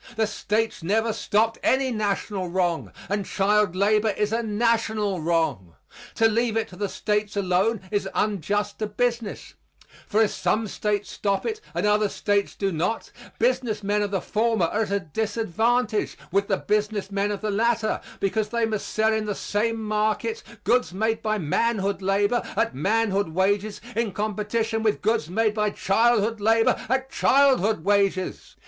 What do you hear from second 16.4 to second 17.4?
the business men